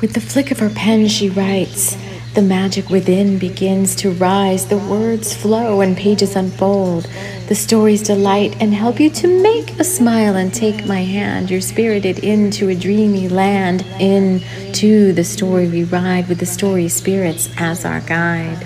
[0.00, 1.94] With the flick of her pen, she writes.
[2.32, 4.66] The magic within begins to rise.
[4.66, 7.06] The words flow and pages unfold.
[7.48, 11.50] The stories delight and help you to make a smile and take my hand.
[11.50, 13.84] You're spirited into a dreamy land.
[14.00, 18.62] Into the story we ride with the story spirits as our guide.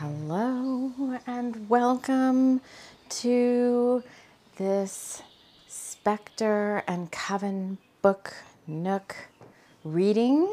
[0.00, 0.92] Hello
[1.26, 2.60] and welcome
[3.08, 4.02] to
[4.56, 5.22] this
[5.66, 8.34] Spectre and Coven book
[8.66, 9.31] nook
[9.84, 10.48] reading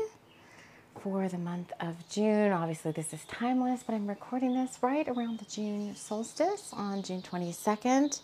[1.03, 2.51] for the month of June.
[2.51, 7.21] Obviously, this is timeless, but I'm recording this right around the June solstice on June
[7.21, 8.21] 22nd.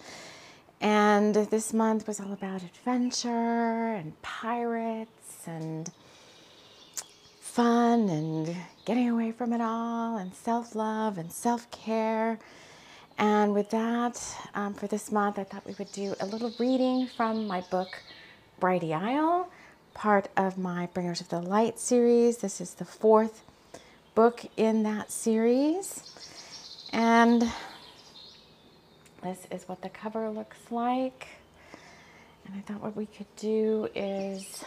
[0.82, 5.90] And this month was all about adventure and pirates and
[7.40, 12.40] fun and getting away from it all and self love and self care.
[13.18, 14.22] And with that,
[14.56, 18.02] um, for this month, I thought we would do a little reading from my book,
[18.60, 19.50] Brighdy Isle
[19.96, 22.38] part of my Bringers of the Light series.
[22.38, 23.42] This is the fourth
[24.14, 26.04] book in that series.
[26.92, 27.50] And
[29.24, 31.30] this is what the cover looks like.
[32.46, 34.64] And I thought what we could do is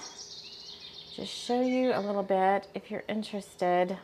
[1.14, 3.98] just show you a little bit, if you're interested,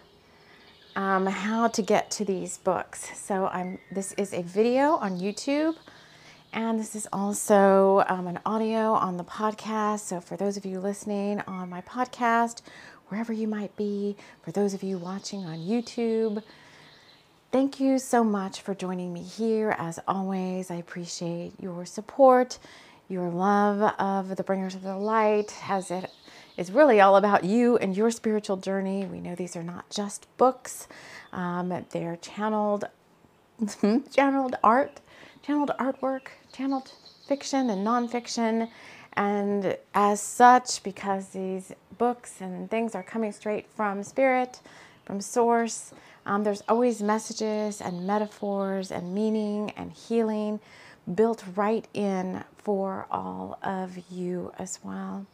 [0.94, 3.10] um, how to get to these books.
[3.18, 3.78] So I'm.
[3.90, 5.74] this is a video on YouTube.
[6.54, 9.98] And this is also um, an audio on the podcast.
[9.98, 12.62] So, for those of you listening on my podcast,
[13.08, 16.44] wherever you might be, for those of you watching on YouTube,
[17.50, 19.74] thank you so much for joining me here.
[19.76, 22.60] As always, I appreciate your support,
[23.08, 26.08] your love of the Bringers of the Light, as it
[26.56, 29.06] is really all about you and your spiritual journey.
[29.06, 30.86] We know these are not just books,
[31.32, 32.84] um, they're channeled,
[34.12, 35.00] channeled art,
[35.42, 36.92] channeled artwork, channeled
[37.26, 38.68] fiction and nonfiction.
[39.14, 44.60] And as such, because these books and things are coming straight from spirit,
[45.04, 45.92] from source,
[46.26, 50.60] um, there's always messages and metaphors and meaning and healing
[51.14, 55.26] built right in for all of you as well.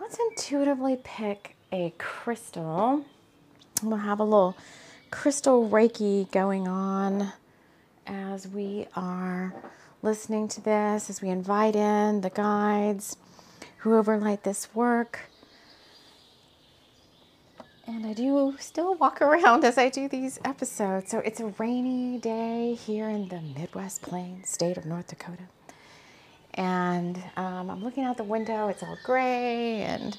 [0.00, 3.04] Let's intuitively pick a crystal.
[3.82, 4.56] We'll have a little
[5.10, 7.32] crystal Reiki going on
[8.06, 9.54] as we are
[10.02, 13.16] listening to this, as we invite in the guides
[13.78, 15.20] who overlight this work.
[17.86, 21.10] And I do still walk around as I do these episodes.
[21.10, 25.44] So it's a rainy day here in the Midwest Plains, state of North Dakota.
[26.54, 30.16] And um, I'm looking out the window, it's all gray, and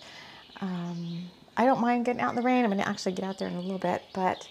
[0.59, 2.65] um, I don't mind getting out in the rain.
[2.65, 4.45] I'm going to actually get out there in a little bit, but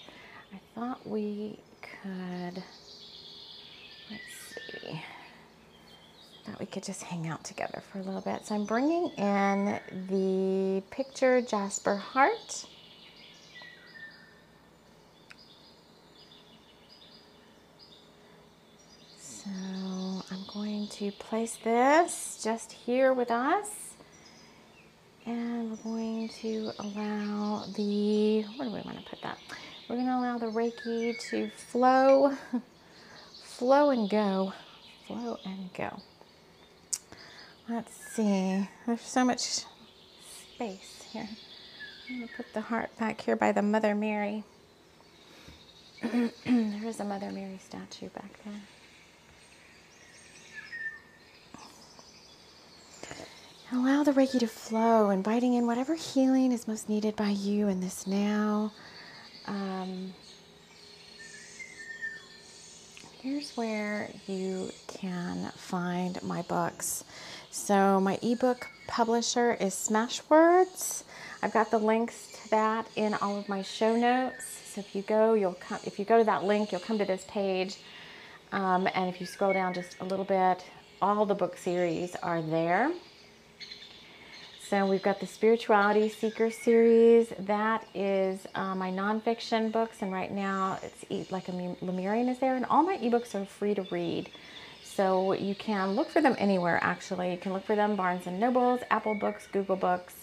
[0.51, 2.63] I thought we could
[6.45, 8.45] thought we could just hang out together for a little bit.
[8.45, 9.79] So I'm bringing in
[10.09, 12.65] the picture Jasper Heart.
[19.17, 23.69] So I'm going to place this just here with us.
[25.25, 29.39] And we're going to allow the, where do we want to put that?
[29.89, 32.37] We're going to allow the Reiki to flow,
[33.43, 34.53] flow and go,
[35.07, 35.99] flow and go.
[37.67, 38.69] Let's see.
[38.85, 41.27] There's so much space here.
[42.07, 44.43] I'm going to put the heart back here by the Mother Mary.
[46.03, 46.29] there
[46.85, 48.53] is a Mother Mary statue back there.
[53.73, 57.81] Allow the Reiki to flow, inviting in whatever healing is most needed by you in
[57.81, 58.71] this now.
[59.47, 60.13] Um,
[63.21, 67.03] here's where you can find my books.
[67.55, 71.03] So my ebook publisher is Smashwords.
[71.41, 74.45] I've got the links to that in all of my show notes.
[74.65, 75.79] So if you go, you'll come.
[75.85, 77.77] If you go to that link, you'll come to this page.
[78.51, 80.65] Um, and if you scroll down just a little bit,
[81.01, 82.91] all the book series are there.
[84.67, 87.33] So we've got the Spirituality Seeker series.
[87.39, 90.77] That is uh, my nonfiction books, and right now
[91.09, 91.51] it's like a
[91.81, 94.29] Lemurian is there, and all my ebooks are free to read.
[94.95, 97.31] So you can look for them anywhere actually.
[97.31, 100.15] You can look for them Barnes and Nobles, Apple Books, Google Books,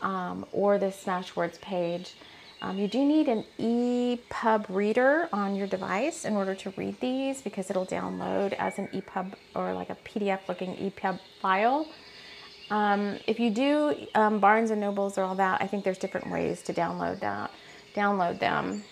[0.00, 2.14] um, or the Smashwords page.
[2.62, 7.42] Um, you do need an EPUB reader on your device in order to read these
[7.42, 11.86] because it'll download as an EPUB or like a PDF looking EPUB file.
[12.70, 16.30] Um, if you do um, Barnes and Nobles or all that, I think there's different
[16.30, 17.50] ways to download that,
[17.94, 18.82] download them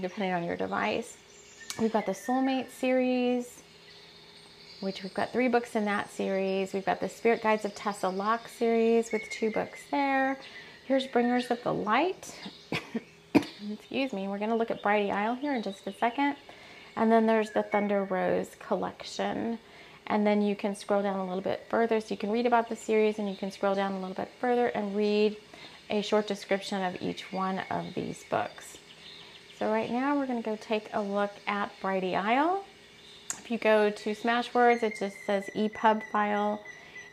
[0.00, 1.16] depending on your device.
[1.78, 3.62] We've got the Soulmate series,
[4.80, 6.72] which we've got three books in that series.
[6.72, 10.38] We've got the Spirit Guides of Tessa Locke series with two books there.
[10.86, 12.34] here's Bringers of the Light.
[13.70, 14.26] Excuse me.
[14.26, 16.36] We're going to look at Brighdy Isle here in just a second.
[16.96, 19.58] And then there's the Thunder Rose collection.
[20.06, 22.00] And then you can scroll down a little bit further.
[22.00, 24.30] So you can read about the series and you can scroll down a little bit
[24.40, 25.36] further and read
[25.90, 28.78] a short description of each one of these books.
[29.58, 32.64] So right now we're going to go take a look at Brighdy Isle.
[33.50, 36.62] If you go to Smashwords, it just says EPUB file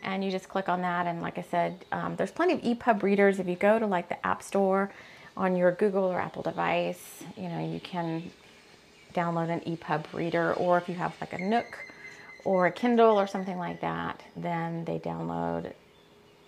[0.04, 1.08] and you just click on that.
[1.08, 3.40] And like I said, um, there's plenty of EPUB readers.
[3.40, 4.92] If you go to like the App Store
[5.36, 8.30] on your Google or Apple device, you know, you can
[9.16, 11.76] download an EPUB reader, or if you have like a Nook
[12.46, 15.74] or a Kindle or something like that, then they download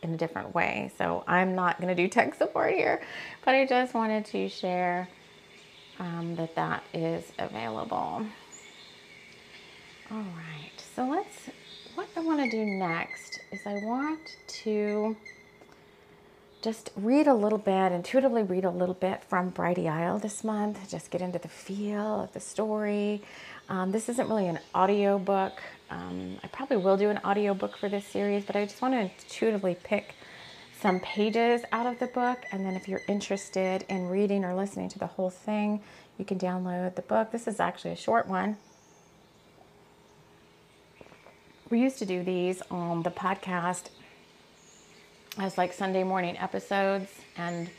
[0.04, 0.92] in a different way.
[1.00, 3.02] So I'm not going to do tech support here,
[3.44, 5.10] but I just wanted to share
[5.98, 8.28] um, that that is available.
[10.12, 11.52] All right, so let's,
[11.94, 15.16] what I want to do next is I want to
[16.64, 20.90] just read a little bit, intuitively read a little bit from Brighdy Isle this month,
[20.90, 23.22] just get into the feel of the story.
[23.70, 25.62] Um, this isn't really an audio book.
[25.92, 28.96] Um, I probably will do an audio book for this series, but I just want
[28.96, 30.16] to intuitively pick
[30.82, 32.40] some pages out of the book.
[32.52, 35.84] And then if you're interested in reading or listening to the whole thing,
[36.18, 37.32] you can download the book.
[37.32, 38.58] This is actually a short one.
[41.70, 43.90] We used to do these on the podcast
[45.38, 47.70] as like Sunday morning episodes and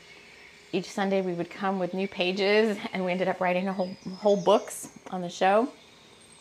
[0.71, 3.93] each Sunday we would come with new pages and we ended up writing a whole
[4.19, 5.67] whole books on the show.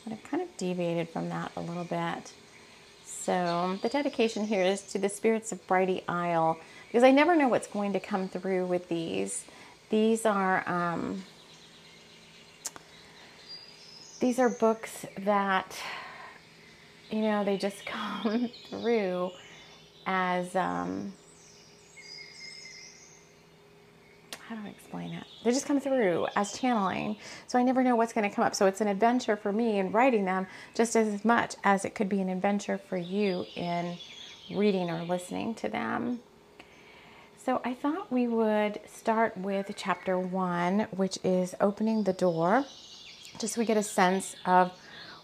[0.04, 2.32] But I've kind of deviated from that a little bit.
[3.04, 6.56] So the dedication here is to the spirits of Brighdy Isle
[6.86, 9.44] because I never know what's going to come through with these.
[9.88, 11.24] These are um,
[14.20, 15.76] these are books that
[17.10, 19.30] you know they just come through
[20.06, 21.12] as um,
[24.50, 25.24] how do I explain it?
[25.44, 27.16] They just come through as channeling.
[27.46, 28.56] So I never know what's going to come up.
[28.56, 32.08] So it's an adventure for me in writing them just as much as it could
[32.08, 33.96] be an adventure for you in
[34.52, 36.18] reading or listening to them.
[37.38, 42.64] So I thought we would start with chapter one, which is opening the door,
[43.38, 44.72] just so we get a sense of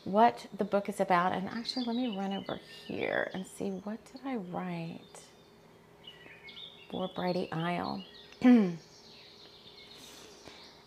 [0.06, 1.32] what the book is about.
[1.32, 5.00] And actually, let me run over here and see what did I write
[6.91, 8.05] for Brighdy Isle.
[8.43, 8.79] and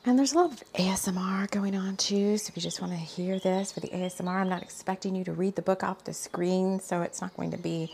[0.05, 2.37] there's a lot of ASMR going on too.
[2.37, 5.25] So if you just want to hear this for the ASMR, I'm not expecting you
[5.25, 6.79] to read the book off the screen.
[6.79, 7.93] So it's not going to be,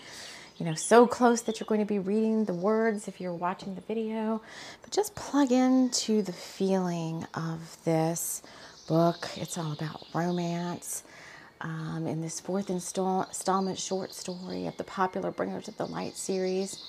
[0.57, 3.73] you know, so close that you're going to be reading the words if you're watching
[3.73, 4.43] the video.
[4.83, 8.43] But just plug into the feeling of this
[8.87, 9.27] book.
[9.37, 11.03] It's all about romance
[11.61, 16.81] um, in this fourth installment short story of the popular Bringers of the Light series.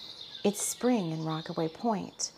[0.44, 2.32] It's spring in Rockaway Point.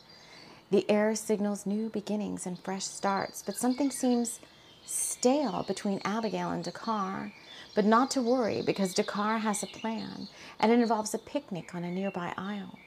[0.70, 4.40] The air signals new beginnings and fresh starts, but something seems
[4.84, 7.32] stale between Abigail and Dakar.
[7.74, 10.28] But not to worry because Dakar has a plan
[10.58, 12.78] and it involves a picnic on a nearby isle.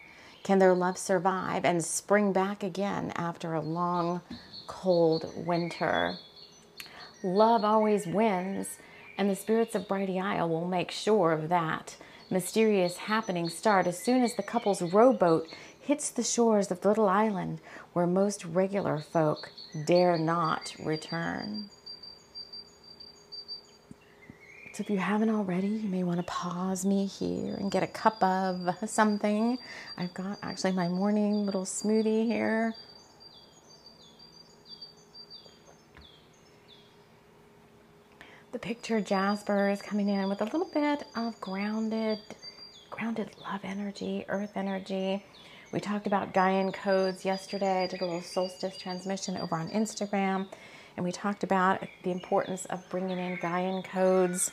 [0.43, 4.21] Can their love survive and spring back again after a long,
[4.67, 6.17] cold winter?
[7.23, 8.79] Love always wins,
[9.17, 11.95] and the spirits of Brighdy Isle will make sure of that.
[12.29, 15.47] Mysterious happenings start as soon as the couple's rowboat
[15.79, 17.59] hits the shores of the little island
[17.93, 19.51] where most regular folk
[19.85, 21.69] dare not return.
[24.73, 27.87] So if you haven't already, you may want to pause me here and get a
[27.87, 29.57] cup of something.
[29.97, 32.73] I've got actually my morning little smoothie here.
[38.51, 42.19] The picture Jasper is coming in with a little bit of grounded,
[42.89, 45.23] grounded love energy, earth energy.
[45.71, 47.83] We talked about Gaian codes yesterday.
[47.83, 50.47] I did a little solstice transmission over on Instagram,
[50.97, 54.51] and we talked about the importance of bringing in Gaian codes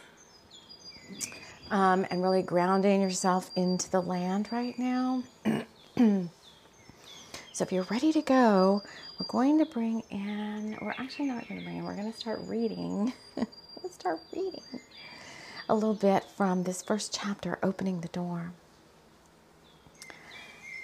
[1.72, 5.24] um, and really grounding yourself into the land right now.
[5.96, 6.28] so,
[7.64, 8.80] if you're ready to go,
[9.18, 12.18] we're going to bring in, we're actually not going to bring in, we're going to
[12.18, 13.12] start reading.
[13.80, 14.62] Let's start reading
[15.68, 18.52] a little bit from this first chapter, Opening the Door.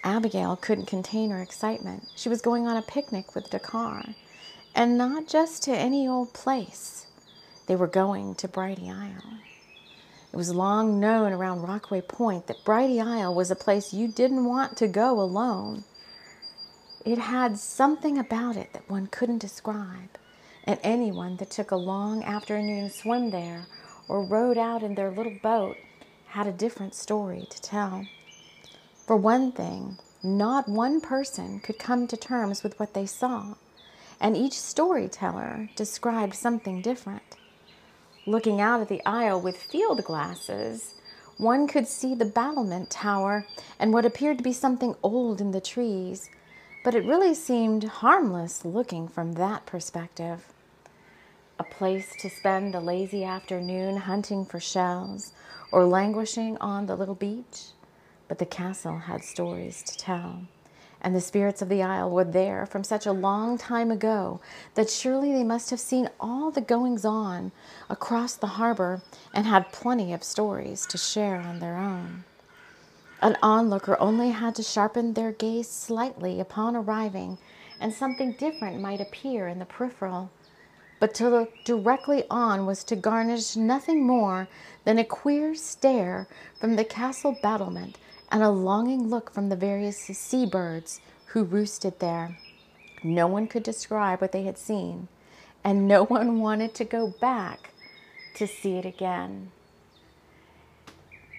[0.05, 2.07] Abigail couldn't contain her excitement.
[2.15, 4.05] She was going on a picnic with Dakar,
[4.77, 7.07] and not just to any old place.
[7.67, 9.41] They were going to Brighdy Isle.
[10.33, 14.45] It was long known around Rockaway Point that Brighdy Isle was a place you didn't
[14.45, 15.83] want to go alone.
[17.05, 20.11] It had something about it that one couldn't describe
[20.65, 23.67] and anyone that took a long afternoon swim there
[24.09, 25.77] or rowed out in their little boat
[26.29, 28.07] had a different story to tell.
[29.07, 33.55] For one thing, not one person could come to terms with what they saw,
[34.19, 37.37] and each storyteller described something different.
[38.27, 40.95] Looking out at the isle with field glasses,
[41.37, 43.47] one could see the battlement tower
[43.79, 46.31] and what appeared to be something old in the trees,
[46.83, 50.54] but it really seemed harmless looking from that perspective.
[51.59, 55.33] A place to spend a lazy afternoon hunting for shells
[55.73, 57.67] or languishing on the little beach,
[58.29, 60.43] but the castle had stories to tell
[61.05, 64.41] and the spirits of the isle were there from such a long time ago
[64.75, 67.53] that surely they must have seen all the goings on
[67.91, 69.03] across the harbor
[69.35, 72.25] and had plenty of stories to share on their own.
[73.21, 77.37] An onlooker only had to sharpen their gaze slightly upon arriving,
[77.79, 80.31] and something different might appear in the peripheral.
[81.01, 84.49] But to look directly on was to garnish nothing more
[84.85, 86.27] than a queer stare
[86.61, 87.99] from the castle battlement
[88.31, 92.37] and a longing look from the various sea birds who roosted there.
[93.03, 95.09] No one could describe what they had seen,
[95.63, 97.71] and no one wanted to go back
[98.35, 99.51] to see it again.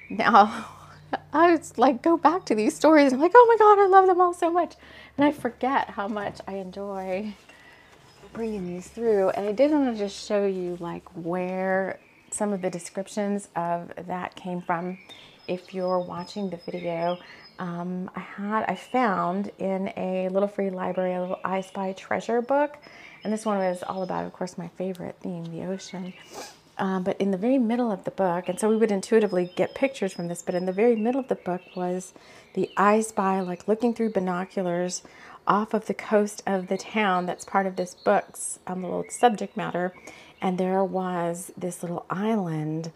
[0.10, 0.68] Now,
[1.34, 3.14] I was like, go back to these stories.
[3.14, 4.76] I'm like, oh my God, I love them all so much.
[5.18, 7.34] And I forget how much I enjoy
[8.36, 9.30] bringing these through.
[9.30, 12.00] And I did want to just show you like where
[12.30, 14.98] some of the descriptions of that came from
[15.48, 17.18] if you're watching the video,
[17.60, 22.42] um, I had I found in a little free library a little I Spy treasure
[22.42, 22.78] book,
[23.24, 26.14] and this one was all about, of course, my favorite theme, the ocean.
[26.78, 29.76] Um, but in the very middle of the book, and so we would intuitively get
[29.76, 32.14] pictures from this, but in the very middle of the book was
[32.54, 35.02] the I Spy, like looking through binoculars
[35.48, 39.56] off of the coast of the town that's part of this book's um, little subject
[39.56, 39.94] matter.
[40.42, 42.92] And there was this little island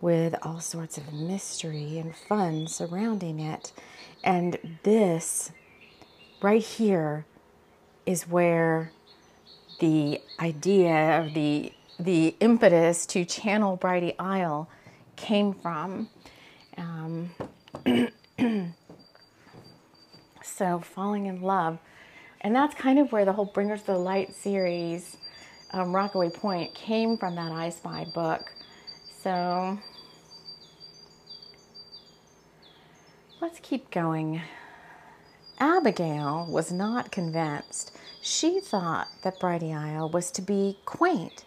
[0.00, 3.72] with all sorts of mystery and fun surrounding it.
[4.24, 5.52] And this
[6.42, 7.24] right here
[8.04, 8.92] is where
[9.80, 14.68] the idea of the the impetus to channel Brighdy Isle
[15.14, 16.08] came from.
[16.76, 17.30] Um,
[20.44, 21.78] so falling in love,
[22.40, 25.16] and that's kind of where the whole Bringers of the Light series,
[25.70, 28.52] um, Rockaway Point, came from that I Spy book.
[29.22, 29.78] So
[33.42, 34.40] Let's keep going.
[35.58, 37.90] Abigail was not convinced.
[38.22, 41.44] She thought that Brighdy Isle was to be quaint,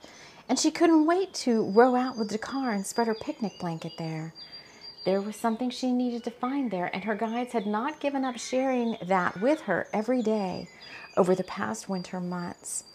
[0.49, 4.33] and she couldn't wait to row out with car and spread her picnic blanket there.
[5.05, 8.39] There was something she needed to find there, and her guides had not given up
[8.39, 10.67] sharing that with her every day
[11.15, 12.85] over the past winter months.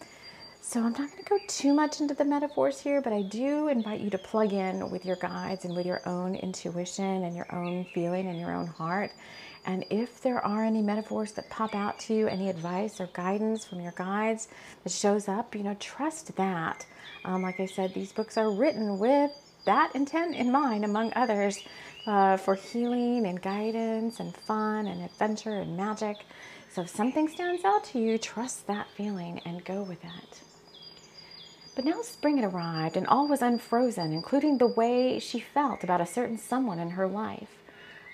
[0.59, 3.69] So I'm not going to go too much into the metaphors here, but I do
[3.69, 7.53] invite you to plug in with your guides and with your own intuition and your
[7.55, 9.11] own feeling and your own heart.
[9.65, 13.63] And if there are any metaphors that pop out to you, any advice or guidance
[13.63, 14.49] from your guides
[14.83, 16.85] that shows up, you know, trust that.
[17.23, 19.31] Um, like I said, these books are written with
[19.65, 21.59] that intent in mind, among others,
[22.05, 26.17] uh, for healing and guidance and fun and adventure and magic.
[26.71, 30.41] So if something stands out to you, trust that feeling and go with it.
[31.75, 36.01] But now spring had arrived and all was unfrozen, including the way she felt about
[36.01, 37.57] a certain someone in her life.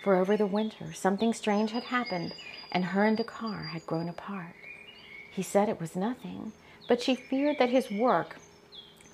[0.03, 2.33] For over the winter, something strange had happened,
[2.71, 4.53] and her and Dakar had grown apart.
[5.31, 6.53] He said it was nothing,
[6.87, 8.37] but she feared that his work,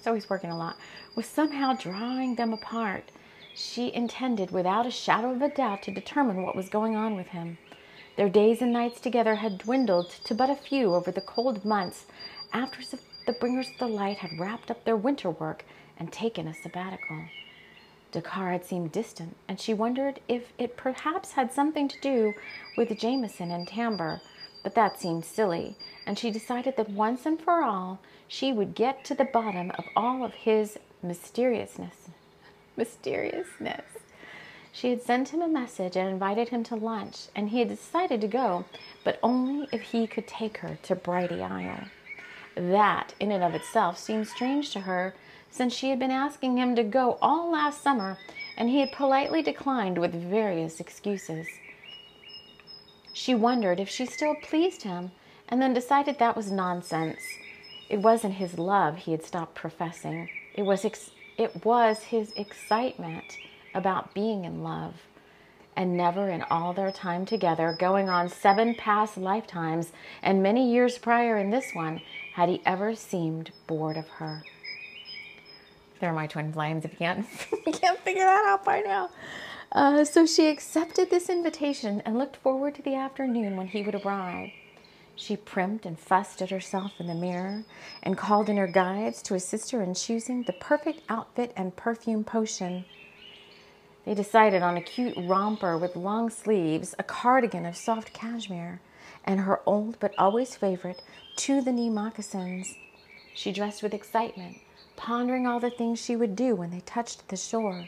[0.01, 0.77] so he's working a lot,
[1.15, 3.11] was somehow drawing them apart.
[3.55, 7.27] She intended, without a shadow of a doubt, to determine what was going on with
[7.27, 7.59] him.
[8.15, 12.05] Their days and nights together had dwindled to but a few over the cold months
[12.51, 12.81] after
[13.25, 15.65] the bringers of the light had wrapped up their winter work
[15.97, 17.25] and taken a sabbatical.
[18.11, 22.33] Dakar had seemed distant, and she wondered if it perhaps had something to do
[22.77, 24.21] with Jameson and Tamber,
[24.63, 29.03] but that seemed silly, and she decided that once and for all she would get
[29.05, 32.09] to the bottom of all of his mysteriousness.
[32.77, 33.85] Mysteriousness.
[34.71, 38.21] She had sent him a message and invited him to lunch, and he had decided
[38.21, 38.65] to go,
[39.03, 41.85] but only if he could take her to Brighdy Isle.
[42.55, 45.13] That, in and of itself, seemed strange to her,
[45.51, 48.17] since she had been asking him to go all last summer,
[48.57, 51.47] and he had politely declined with various excuses.
[53.13, 55.11] She wondered if she still pleased him,
[55.47, 57.19] and then decided that was nonsense.
[57.89, 60.29] It wasn't his love he had stopped professing.
[60.55, 63.37] It was, ex- it was his excitement
[63.73, 64.93] about being in love
[65.75, 70.97] and never in all their time together, going on seven past lifetimes and many years
[70.97, 72.01] prior in this one,
[72.35, 74.43] had he ever seemed bored of her.
[75.99, 77.25] They're my twin flames if you can't,
[77.73, 79.09] can't figure that out by now.
[79.71, 83.95] Uh, so she accepted this invitation and looked forward to the afternoon when he would
[83.95, 84.51] arrive.
[85.15, 87.63] She primped and fussed at herself in the mirror
[88.01, 92.23] and called in her guides to assist her in choosing the perfect outfit and perfume
[92.23, 92.85] potion.
[94.05, 98.81] They decided on a cute romper with long sleeves, a cardigan of soft cashmere,
[99.23, 101.01] and her old but always favorite
[101.37, 102.75] to the knee moccasins.
[103.33, 104.57] She dressed with excitement,
[104.95, 107.85] pondering all the things she would do when they touched the shore.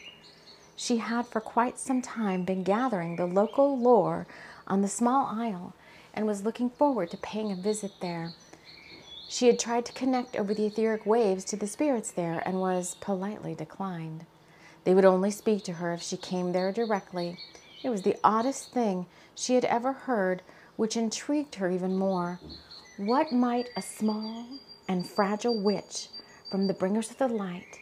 [0.75, 4.27] She had for quite some time been gathering the local lore
[4.67, 5.73] on the small isle
[6.15, 8.31] and was looking forward to paying a visit there.
[9.27, 12.95] She had tried to connect over the etheric waves to the spirits there and was
[13.01, 14.25] politely declined.
[14.85, 17.37] They would only speak to her if she came there directly.
[17.83, 20.41] It was the oddest thing she had ever heard,
[20.75, 22.39] which intrigued her even more.
[22.97, 24.45] What might a small
[24.87, 26.09] and fragile witch
[26.49, 27.79] from the bringers of the light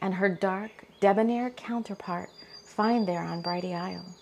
[0.00, 2.30] and her dark, debonair counterpart
[2.64, 4.16] find there on Brighdy Isle?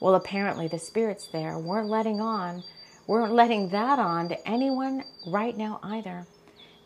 [0.00, 2.64] Well, apparently the spirits there weren't letting on,
[3.10, 6.24] weren't letting that on to anyone right now either.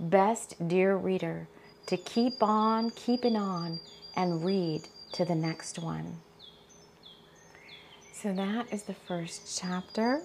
[0.00, 1.46] Best, dear reader,
[1.84, 3.78] to keep on keeping on
[4.16, 6.16] and read to the next one.
[8.14, 10.22] So that is the first chapter.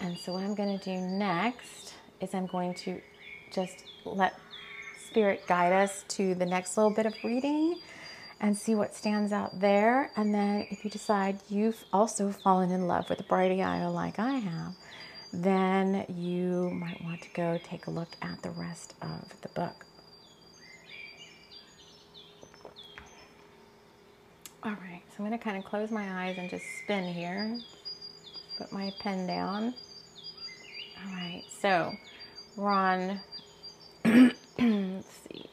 [0.00, 1.92] And so, what I'm going to do next
[2.22, 3.02] is I'm going to
[3.52, 4.40] just let
[5.10, 7.80] Spirit guide us to the next little bit of reading
[8.40, 10.10] and see what stands out there.
[10.16, 14.18] And then, if you decide you've also fallen in love with the Brighdy Isle like
[14.18, 14.74] I have,
[15.32, 19.84] then you might want to go take a look at the rest of the book.
[24.62, 27.58] All right, so I'm going to kind of close my eyes and just spin here.
[28.56, 29.74] Put my pen down.
[31.04, 31.92] All right, so
[32.56, 33.20] we're on,
[34.04, 35.50] let's see.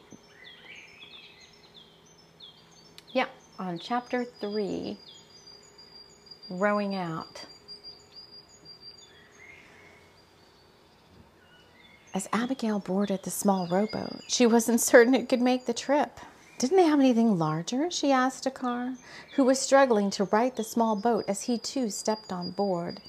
[3.11, 3.25] Yeah,
[3.71, 4.97] on chapter three,
[6.49, 7.45] rowing out.
[12.13, 16.19] As Abigail boarded the small rowboat, she wasn't certain it could make the trip.
[16.57, 17.89] Didn't they have anything larger?
[17.89, 18.95] she asked Dakar,
[19.35, 22.99] who was struggling to right the small boat as he too stepped on board.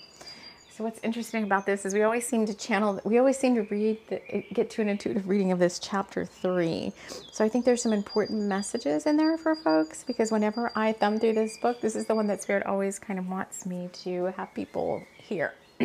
[0.82, 3.62] So what's interesting about this is we always seem to channel, we always seem to
[3.62, 4.20] read, the,
[4.52, 6.92] get to an intuitive reading of this chapter three.
[7.30, 11.20] So I think there's some important messages in there for folks because whenever I thumb
[11.20, 14.34] through this book, this is the one that Spirit always kind of wants me to
[14.36, 15.54] have people hear.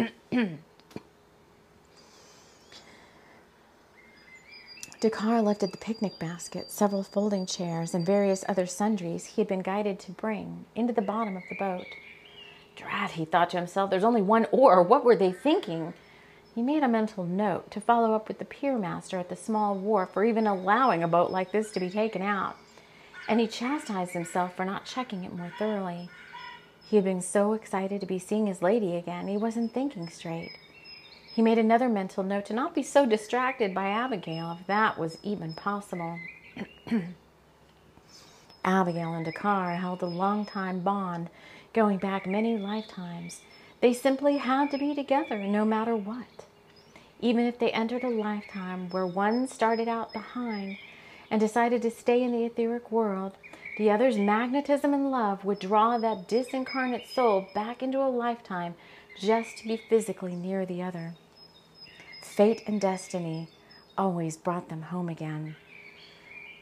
[5.00, 9.62] Dakar lifted the picnic basket, several folding chairs, and various other sundries he had been
[9.62, 11.86] guided to bring into the bottom of the boat.
[12.78, 14.84] Drat, he thought to himself, there's only one oar.
[14.84, 15.94] What were they thinking?
[16.54, 19.76] He made a mental note to follow up with the pier master at the small
[19.76, 22.56] wharf for even allowing a boat like this to be taken out,
[23.28, 26.10] and he chastised himself for not checking it more thoroughly.
[26.88, 30.58] He had been so excited to be seeing his lady again, he wasn't thinking straight.
[31.34, 35.20] He made another mental note to not be so distracted by Abigail, if that was
[35.22, 36.18] even possible.
[38.66, 41.30] Abigail and Dakar held a long-time bond
[41.78, 43.42] going back many lifetimes.
[43.82, 46.46] They simply had to be together no matter what.
[47.22, 50.80] Even if they entered a lifetime where one started out behind
[51.30, 53.34] and decided to stay in the etheric world,
[53.78, 58.74] the other's magnetism and love would draw that disincarnate soul back into a lifetime
[59.20, 61.14] just to be physically near the other.
[62.24, 63.50] Fate and destiny
[63.96, 65.56] always brought them home again.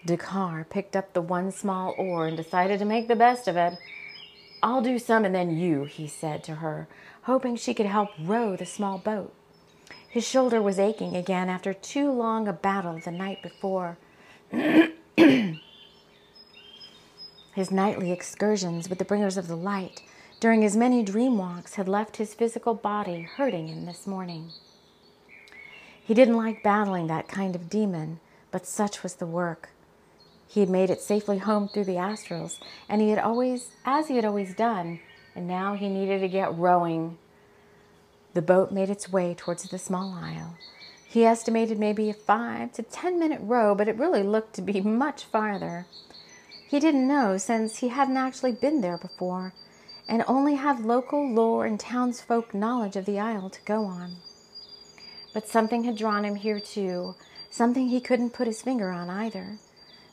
[0.06, 3.78] Dakar picked up the one small oar and decided to make the best of it.
[4.66, 6.88] I'll do some and then you, he said to her,
[7.26, 9.32] hoping she could help row the small boat.
[10.10, 14.00] His shoulder was aching again after too long a battle the night before.
[14.50, 15.60] his
[17.70, 20.02] nightly excursions with the bringers of the light
[20.40, 24.50] during his many dream walks had left his physical body hurting him this morning.
[26.04, 29.70] He didn't like battling that kind of demon, but such was the work.
[30.48, 34.16] He had made it safely home through the astrals, and he had always, as he
[34.16, 35.00] had always done,
[35.36, 37.18] and now he needed to get rowing.
[38.34, 40.58] The boat made its way towards the small isle.
[41.08, 44.82] He estimated maybe a five to ten minute row, but it really looked to be
[45.04, 45.88] much farther.
[46.68, 49.54] He didn't know since he hadn't actually been there before,
[50.08, 54.18] and only had local lore and townsfolk knowledge of the isle to go on.
[55.34, 57.16] But something had drawn him here too,
[57.50, 59.58] something he couldn't put his finger on either.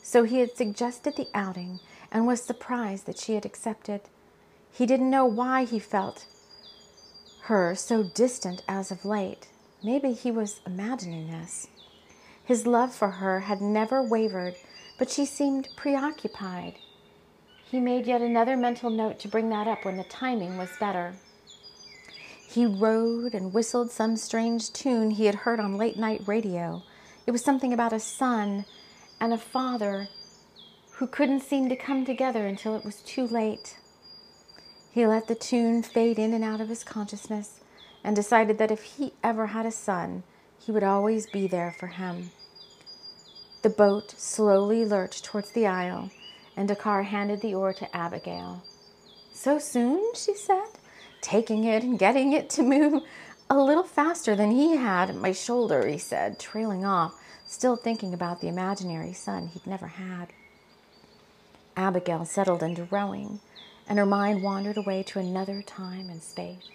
[0.02, 4.02] So he had suggested the outing and was surprised that she had accepted.
[4.70, 6.26] He didn't know why he felt
[7.42, 9.48] her so distant as of late.
[9.82, 11.68] Maybe he was imagining this.
[12.44, 14.54] His love for her had never wavered,
[14.98, 16.74] but she seemed preoccupied.
[17.70, 21.14] he made yet another mental note to bring that up when the timing was better.
[22.46, 26.82] He rowed and whistled some strange tune he had heard on late night radio.
[27.26, 28.66] It was something about a son
[29.22, 30.08] and a father
[30.94, 33.76] who couldn't seem to come together until it was too late.
[34.90, 37.61] He let the tune fade in and out of his consciousness
[38.02, 40.24] and decided that if he ever had a son,
[40.58, 42.32] he would always be there for him.
[43.62, 46.11] The boat slowly lurched towards the isle,
[46.56, 48.64] and Dakar handed the oar to Abigail.
[49.32, 50.02] So soon?
[50.16, 50.66] she said,
[51.20, 53.04] taking it and getting it to move
[53.48, 58.40] a little faster than he had my shoulder, he said, trailing off, still thinking about
[58.40, 60.28] the imaginary son he'd never had.
[61.76, 63.40] Abigail settled into rowing
[63.88, 66.70] and her mind wandered away to another time and space.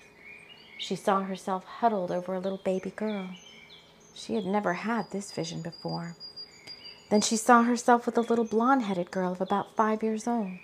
[0.78, 3.30] She saw herself huddled over a little baby girl.
[4.14, 6.16] She had never had this vision before.
[7.10, 10.60] Then she saw herself with a little blonde headed girl of about five years old.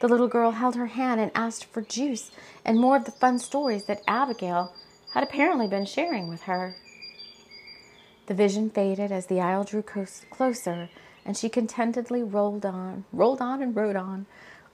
[0.00, 2.30] The little girl held her hand and asked for juice
[2.64, 4.72] and more of the fun stories that Abigail
[5.12, 6.76] had apparently been sharing with her.
[8.26, 10.88] The vision faded as the isle drew closer,
[11.24, 14.26] and she contentedly rolled on, rolled on, and rowed on,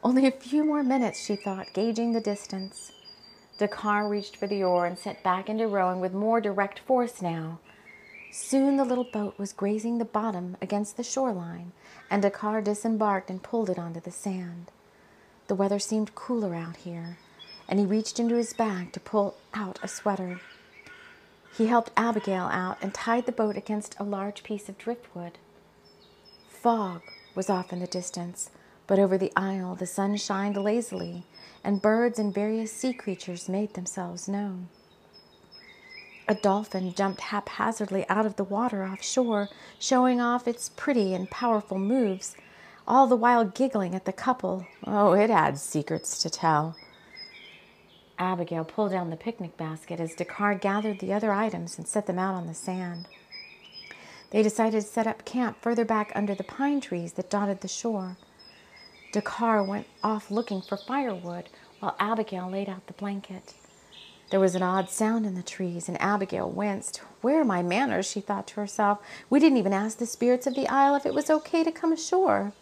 [0.04, 2.92] only a few more minutes, she thought, gauging the distance.
[3.58, 7.58] Dakar reached for the oar and set back into rowing with more direct force now.
[8.30, 11.72] Soon the little boat was grazing the bottom against the shoreline,
[12.10, 14.70] and Dakar disembarked and pulled it onto the sand.
[15.48, 17.16] The weather seemed cooler out here,
[17.68, 20.40] and he reached into his bag to pull out a sweater.
[21.56, 25.38] He helped Abigail out and tied the boat against a large piece of driftwood.
[26.48, 27.02] Fog
[27.34, 28.50] was off in the distance,
[28.86, 31.24] but over the isle the sun shined lazily,
[31.64, 34.68] and birds and various sea creatures made themselves known.
[36.28, 41.78] A dolphin jumped haphazardly out of the water offshore, showing off its pretty and powerful
[41.78, 42.36] moves,
[42.86, 44.66] all the while giggling at the couple.
[44.86, 46.76] Oh, it had secrets to tell.
[48.18, 52.18] Abigail pulled down the picnic basket as Dakar gathered the other items and set them
[52.18, 53.06] out on the sand.
[54.30, 57.68] They decided to set up camp further back under the pine trees that dotted the
[57.68, 58.16] shore.
[59.12, 61.48] Dakar went off looking for firewood
[61.80, 63.54] while Abigail laid out the blanket.
[64.30, 66.98] There was an odd sound in the trees, and Abigail winced.
[67.22, 68.10] Where are my manners?
[68.10, 68.98] she thought to herself.
[69.30, 71.92] We didn't even ask the spirits of the isle if it was okay to come
[71.92, 72.52] ashore.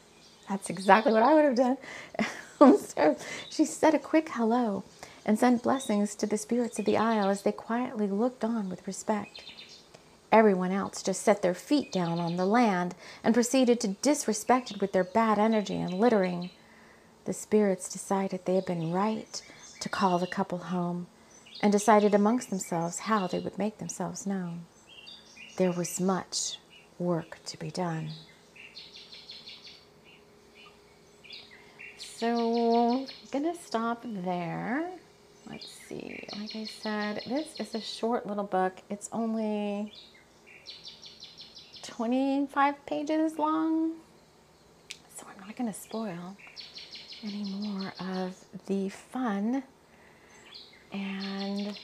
[0.48, 3.16] That's exactly what I would have done.
[3.50, 4.84] she said a quick hello
[5.26, 8.86] and sent blessings to the spirits of the isle as they quietly looked on with
[8.86, 9.42] respect.
[10.30, 14.80] Everyone else just set their feet down on the land and proceeded to disrespect it
[14.80, 16.50] with their bad energy and littering.
[17.24, 19.42] The spirits decided they had been right
[19.80, 21.08] to call the couple home
[21.60, 24.66] and decided amongst themselves how they would make themselves known.
[25.56, 26.58] There was much
[26.98, 28.10] work to be done.
[31.98, 34.90] So, I'm going to stop there.
[35.48, 36.26] Let's see.
[36.38, 38.74] Like I said, this is a short little book.
[38.90, 39.92] It's only
[41.82, 43.92] 25 pages long.
[45.16, 46.36] So I'm not going to spoil
[47.22, 48.34] any more of
[48.66, 49.62] the fun.
[50.92, 51.78] And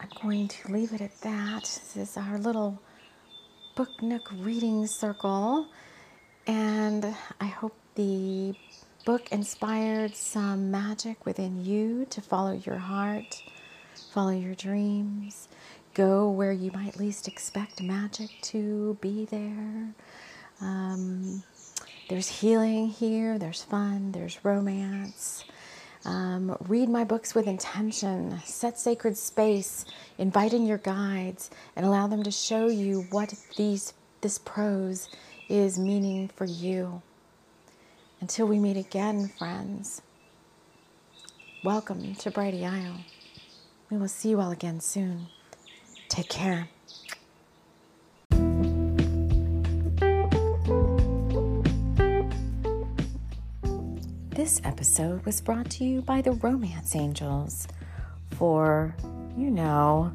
[0.00, 1.62] I'm going to leave it at that.
[1.62, 2.80] This is our little
[3.74, 5.66] Book Nook reading circle.
[6.46, 8.54] And I hope the
[9.08, 13.42] book inspired some magic within you to follow your heart,
[14.12, 15.48] follow your dreams,
[15.94, 19.94] go where you might least expect magic to be there.
[20.60, 21.42] Um,
[22.10, 25.42] there's healing here, there's fun, there's romance.
[26.04, 29.86] Um, read my books with intention, set sacred space,
[30.18, 35.08] invite in your guides, and allow them to show you what these, this prose
[35.48, 37.00] is meaning for you.
[38.20, 40.02] Until we meet again, friends,
[41.62, 43.04] welcome to Brighdy Isle.
[43.90, 45.28] We will see you all again soon.
[46.08, 46.68] Take care.
[54.30, 57.68] This episode was brought to you by the Romance Angels.
[58.32, 58.96] For,
[59.36, 60.12] you know,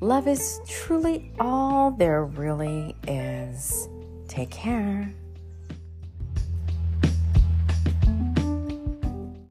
[0.00, 3.88] love is truly all there really is.
[4.28, 5.14] Take care.